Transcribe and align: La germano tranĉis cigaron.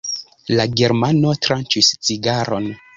La 0.59 0.65
germano 0.81 1.35
tranĉis 1.47 1.95
cigaron. 2.07 2.73